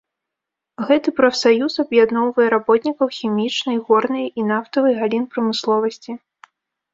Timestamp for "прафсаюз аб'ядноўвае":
1.19-2.47